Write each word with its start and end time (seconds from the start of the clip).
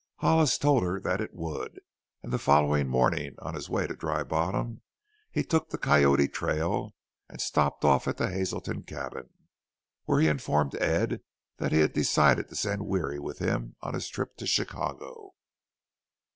Hollis 0.15 0.57
told 0.57 0.81
her 0.81 0.99
that 0.99 1.21
it 1.21 1.31
would, 1.35 1.79
and 2.23 2.33
the 2.33 2.39
following 2.39 2.87
morning 2.87 3.35
on 3.37 3.53
his 3.53 3.69
way 3.69 3.85
to 3.85 3.95
Dry 3.95 4.23
Bottom, 4.23 4.81
he 5.29 5.43
took 5.43 5.69
the 5.69 5.77
Coyote 5.77 6.27
trail 6.27 6.95
and 7.29 7.39
stopped 7.39 7.85
off 7.85 8.07
at 8.07 8.17
the 8.17 8.31
Hazelton 8.31 8.81
cabin, 8.81 9.29
where 10.05 10.19
he 10.19 10.27
informed 10.27 10.73
Ed 10.81 11.21
that 11.57 11.71
he 11.71 11.81
had 11.81 11.93
decided 11.93 12.49
to 12.49 12.55
send 12.55 12.87
Weary 12.87 13.19
with 13.19 13.37
him 13.37 13.75
on 13.81 13.93
his 13.93 14.07
trip 14.09 14.37
to 14.37 14.47
Chicago. 14.47 15.33